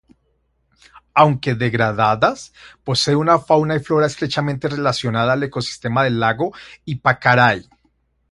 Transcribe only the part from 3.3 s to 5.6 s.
fauna y flora estrechamente relacionada al